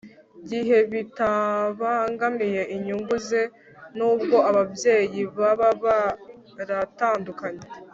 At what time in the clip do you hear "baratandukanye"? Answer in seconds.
6.55-7.65